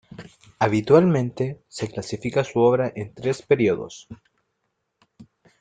[0.57, 4.07] Habitualmente, se clasifica su obra en tres periodos.